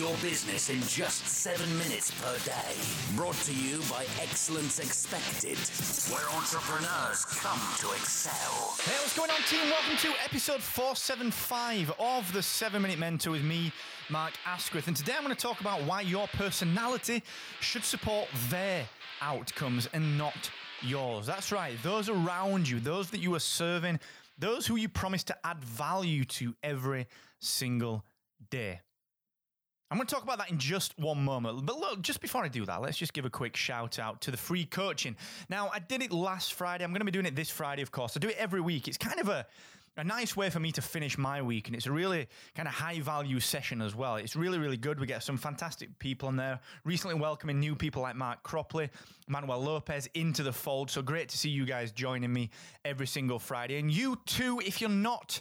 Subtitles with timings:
[0.00, 2.74] Your business in just 7 minutes per day.
[3.14, 5.58] Brought to you by Excellence Expected,
[6.10, 8.74] where entrepreneurs come to excel.
[8.82, 9.68] Hey, what's going on, team?
[9.68, 13.74] Welcome to episode 475 of the 7 Minute Mentor with me,
[14.08, 14.86] Mark Asquith.
[14.88, 17.22] And today I'm going to talk about why your personality
[17.60, 18.86] should support their
[19.20, 21.26] outcomes and not yours.
[21.26, 24.00] That's right, those around you, those that you are serving,
[24.38, 27.06] those who you promise to add value to every
[27.38, 28.06] single
[28.48, 28.80] day.
[29.90, 31.66] I'm going to talk about that in just one moment.
[31.66, 34.30] But look, just before I do that, let's just give a quick shout out to
[34.30, 35.16] the free coaching.
[35.48, 36.84] Now, I did it last Friday.
[36.84, 38.16] I'm going to be doing it this Friday, of course.
[38.16, 38.86] I do it every week.
[38.86, 39.46] It's kind of a
[39.96, 41.66] a nice way for me to finish my week.
[41.66, 44.16] And it's a really kind of high value session as well.
[44.16, 45.00] It's really, really good.
[45.00, 46.60] We get some fantastic people in there.
[46.84, 48.88] Recently welcoming new people like Mark Cropley,
[49.28, 50.90] Manuel Lopez into the fold.
[50.90, 52.50] So great to see you guys joining me
[52.84, 53.78] every single Friday.
[53.78, 55.40] And you too, if you're not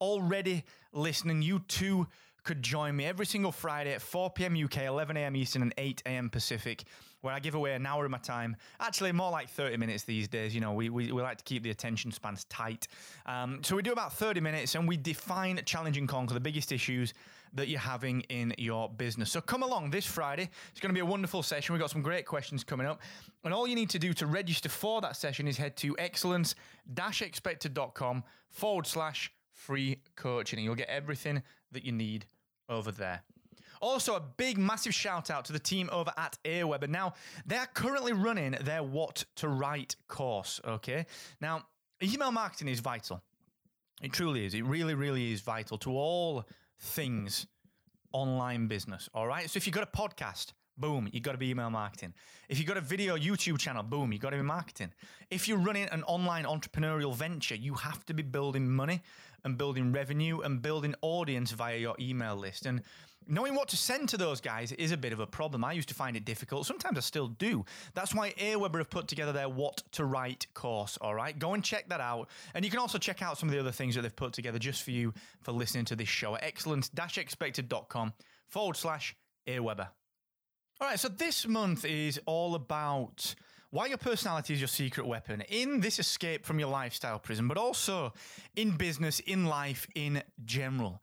[0.00, 2.06] already listening, you too
[2.44, 4.56] could join me every single Friday at 4 p.m.
[4.64, 5.36] UK, 11 a.m.
[5.36, 6.30] Eastern, and 8 a.m.
[6.30, 6.84] Pacific,
[7.20, 8.56] where I give away an hour of my time.
[8.80, 10.54] Actually, more like 30 minutes these days.
[10.54, 12.88] You know, we, we, we like to keep the attention spans tight.
[13.26, 16.72] Um, so we do about 30 minutes and we define, challenge, and conquer the biggest
[16.72, 17.14] issues
[17.52, 19.30] that you're having in your business.
[19.30, 20.48] So come along this Friday.
[20.70, 21.72] It's going to be a wonderful session.
[21.72, 23.00] We've got some great questions coming up.
[23.44, 26.54] And all you need to do to register for that session is head to excellence
[27.20, 30.58] expected.com forward slash free coaching.
[30.58, 32.26] And you'll get everything that you need
[32.68, 33.22] over there.
[33.80, 36.88] Also, a big, massive shout out to the team over at Aweber.
[36.88, 37.14] Now,
[37.46, 40.60] they are currently running their What to Write course.
[40.66, 41.06] Okay.
[41.40, 41.64] Now,
[42.02, 43.22] email marketing is vital.
[44.02, 44.54] It truly is.
[44.54, 46.44] It really, really is vital to all
[46.78, 47.46] things
[48.12, 49.08] online business.
[49.14, 49.48] All right.
[49.48, 52.14] So if you've got a podcast, boom, you got to be email marketing.
[52.48, 54.92] If you've got a video YouTube channel, boom, you got to be marketing.
[55.30, 59.02] If you're running an online entrepreneurial venture, you have to be building money
[59.44, 62.66] and building revenue and building audience via your email list.
[62.66, 62.82] And
[63.26, 65.64] knowing what to send to those guys is a bit of a problem.
[65.64, 66.66] I used to find it difficult.
[66.66, 67.64] Sometimes I still do.
[67.94, 70.98] That's why Aweber have put together their What to Write course.
[71.00, 72.28] All right, go and check that out.
[72.54, 74.58] And you can also check out some of the other things that they've put together
[74.58, 78.12] just for you for listening to this show at excellence-expected.com
[78.48, 79.14] forward slash
[79.46, 79.88] Aweber.
[80.82, 83.34] All right, so this month is all about
[83.68, 87.58] why your personality is your secret weapon in this escape from your lifestyle prison, but
[87.58, 88.14] also
[88.56, 91.02] in business, in life, in general.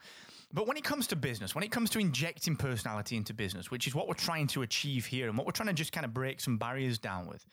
[0.52, 3.86] But when it comes to business, when it comes to injecting personality into business, which
[3.86, 6.12] is what we're trying to achieve here and what we're trying to just kind of
[6.12, 7.46] break some barriers down with,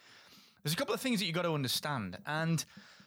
[0.63, 2.17] there's a couple of things that you've got to understand.
[2.25, 2.65] And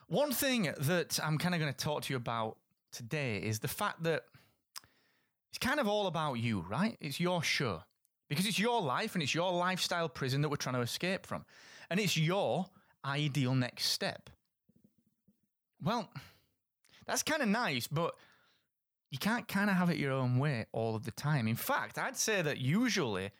[0.09, 2.57] one thing that I'm kind of going to talk to you about
[2.91, 4.25] today is the fact that
[5.49, 6.95] it's kind of all about you, right?
[7.01, 7.81] It's your show
[8.29, 11.45] because it's your life and it's your lifestyle prison that we're trying to escape from
[11.89, 12.67] and it's your
[13.05, 14.29] ideal next step.
[15.81, 16.09] Well,
[17.05, 18.15] that's kind of nice, but
[19.09, 21.47] you can't kind of have it your own way all of the time.
[21.47, 23.31] In fact, I'd say that usually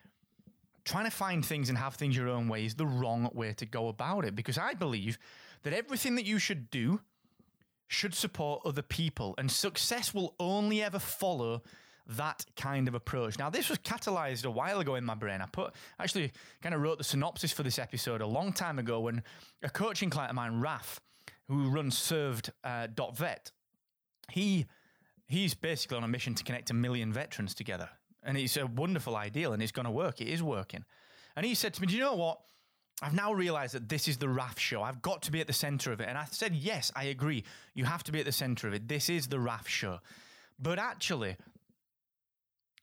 [0.84, 3.66] trying to find things and have things your own way is the wrong way to
[3.66, 5.18] go about it because I believe
[5.62, 7.00] that everything that you should do
[7.88, 11.62] should support other people and success will only ever follow
[12.08, 13.38] that kind of approach.
[13.38, 15.40] Now, this was catalyzed a while ago in my brain.
[15.40, 16.32] I put actually
[16.62, 19.22] kind of wrote the synopsis for this episode a long time ago when
[19.62, 21.00] a coaching client of mine, Raf,
[21.48, 23.50] who runs served uh, vet,
[24.30, 24.66] he
[25.26, 27.88] he's basically on a mission to connect a million veterans together.
[28.22, 30.20] And it's a wonderful ideal and it's going to work.
[30.20, 30.84] It is working.
[31.36, 32.40] And he said to me, Do you know what?
[33.00, 34.82] I've now realized that this is the RAF show.
[34.82, 36.08] I've got to be at the center of it.
[36.08, 37.44] And I said, Yes, I agree.
[37.74, 38.88] You have to be at the center of it.
[38.88, 40.00] This is the RAF show.
[40.58, 41.36] But actually,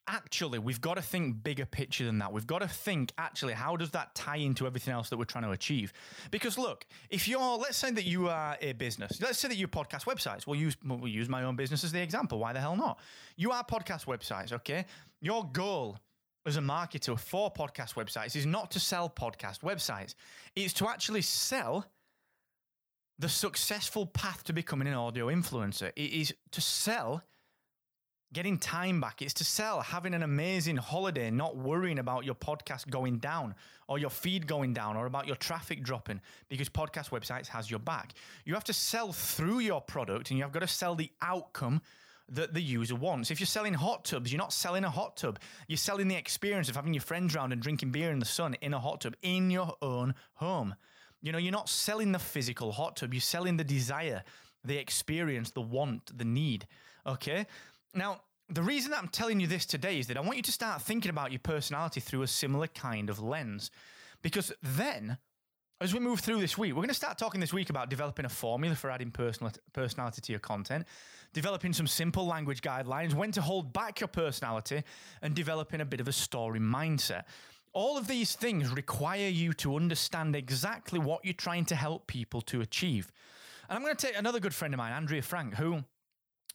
[0.08, 2.32] actually, we've got to think bigger picture than that.
[2.32, 5.46] We've got to think, actually, how does that tie into everything else that we're trying
[5.46, 5.94] to achieve?
[6.32, 9.68] Because look, if you're, let's say that you are a business, let's say that you
[9.68, 10.46] podcast websites.
[10.48, 12.40] We'll use, we'll use my own business as the example.
[12.40, 13.00] Why the hell not?
[13.36, 14.86] You are podcast websites, okay?
[15.22, 15.98] Your goal
[16.46, 20.14] as a marketer for podcast websites is not to sell podcast websites,
[20.56, 21.86] it's to actually sell
[23.18, 25.92] the successful path to becoming an audio influencer.
[25.96, 27.24] It is to sell
[28.36, 29.22] getting time back.
[29.22, 33.56] It's to sell, having an amazing holiday, not worrying about your podcast going down
[33.88, 37.80] or your feed going down or about your traffic dropping because podcast websites has your
[37.80, 38.14] back.
[38.44, 41.82] You have to sell through your product and you've got to sell the outcome
[42.28, 43.32] that the user wants.
[43.32, 45.40] If you're selling hot tubs, you're not selling a hot tub.
[45.70, 48.58] You're selling the experience of having your friends around and drinking beer in the sun
[48.60, 50.76] in a hot tub in your own home.
[51.22, 54.24] You know, you're not selling the physical hot tub, you're selling the desire,
[54.66, 56.68] the experience, the want, the need.
[57.08, 57.46] Okay.
[57.96, 60.52] Now, the reason that I'm telling you this today is that I want you to
[60.52, 63.72] start thinking about your personality through a similar kind of lens.
[64.22, 65.18] Because then,
[65.80, 68.26] as we move through this week, we're going to start talking this week about developing
[68.26, 70.86] a formula for adding personal, personality to your content,
[71.34, 74.84] developing some simple language guidelines, when to hold back your personality,
[75.22, 77.24] and developing a bit of a story mindset.
[77.72, 82.42] All of these things require you to understand exactly what you're trying to help people
[82.42, 83.12] to achieve.
[83.70, 85.84] And I'm going to take another good friend of mine, Andrea Frank, who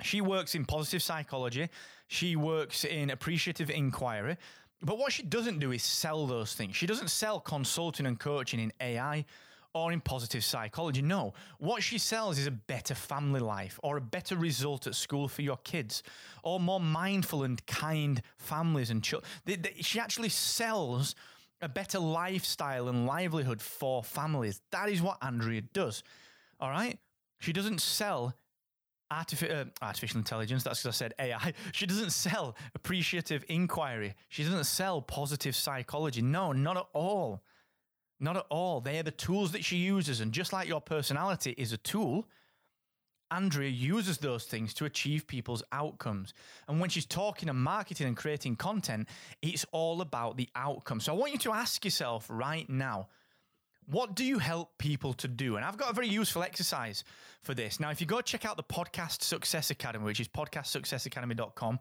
[0.03, 1.69] she works in positive psychology,
[2.09, 4.37] she works in appreciative inquiry.
[4.83, 6.75] But what she doesn't do is sell those things.
[6.75, 9.27] She doesn't sell consulting and coaching in AI
[9.75, 11.03] or in positive psychology.
[11.03, 15.29] No, what she sells is a better family life or a better result at school
[15.29, 16.03] for your kids
[16.43, 19.31] or more mindful and kind families and children.
[19.81, 21.15] She actually sells
[21.63, 24.63] a better lifestyle and livelihood for families.
[24.73, 26.03] That is what Andrea does.
[26.59, 26.99] All right?
[27.39, 28.35] She doesn't sell
[29.11, 31.53] Uh, artificial intelligence, that's because I said AI.
[31.73, 34.15] She doesn't sell appreciative inquiry.
[34.29, 36.23] She doesn't sell positive psychology.
[36.23, 37.43] No, not at all.
[38.21, 38.81] Not at all.
[38.81, 40.21] They are the tools that she uses.
[40.21, 42.29] And just like your personality is a tool,
[43.33, 46.33] Andrea uses those things to achieve people's outcomes.
[46.69, 49.09] And when she's talking and marketing and creating content,
[49.43, 51.01] it's all about the outcome.
[51.01, 53.09] So I want you to ask yourself right now
[53.87, 55.57] what do you help people to do?
[55.57, 57.05] And I've got a very useful exercise
[57.43, 57.81] for this.
[57.81, 61.79] Now, if you go check out the Podcast Success Academy, which is podcastsuccessacademy.com,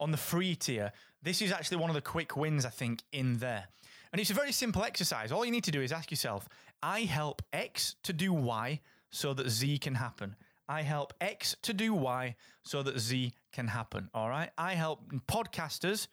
[0.00, 0.92] on the free tier,
[1.22, 3.66] this is actually one of the quick wins, I think, in there.
[4.12, 5.32] And it's a very simple exercise.
[5.32, 6.48] All you need to do is ask yourself,
[6.82, 8.80] I help X to do Y
[9.10, 10.36] so that Z can happen.
[10.68, 14.08] I help X to do Y so that Z can happen.
[14.14, 14.50] All right.
[14.56, 16.08] I help podcasters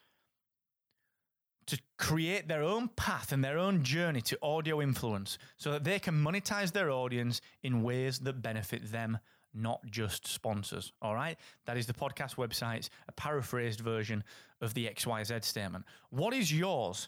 [1.67, 5.99] to create their own path and their own journey to audio influence so that they
[5.99, 9.17] can monetize their audience in ways that benefit them,
[9.53, 10.91] not just sponsors.
[11.01, 11.37] All right.
[11.65, 14.23] That is the podcast website's a paraphrased version
[14.61, 15.85] of the XYZ statement.
[16.09, 17.07] What is yours?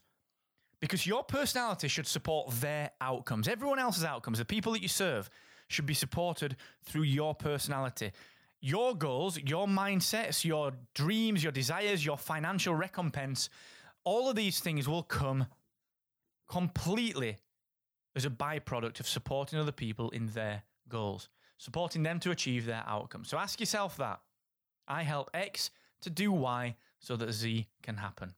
[0.79, 3.47] Because your personality should support their outcomes.
[3.47, 5.29] Everyone else's outcomes, the people that you serve,
[5.67, 8.11] should be supported through your personality.
[8.61, 13.49] Your goals, your mindsets, your dreams, your desires, your financial recompense
[14.07, 15.47] all of these things will come
[16.47, 17.35] completely
[18.15, 21.27] as a byproduct of supporting other people in their goals,
[21.57, 23.27] supporting them to achieve their outcomes.
[23.27, 24.21] So ask yourself that.
[24.87, 25.71] I help X
[26.03, 28.33] to do Y so that Z can happen.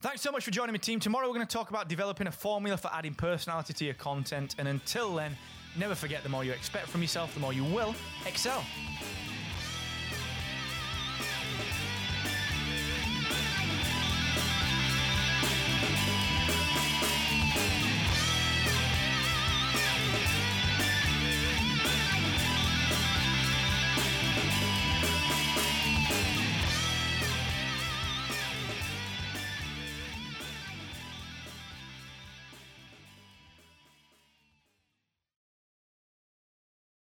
[0.00, 1.00] Thanks so much for joining me, team.
[1.00, 4.54] Tomorrow we're going to talk about developing a formula for adding personality to your content.
[4.56, 5.36] And until then,
[5.76, 7.94] never forget the more you expect from yourself, the more you will
[8.24, 8.64] excel.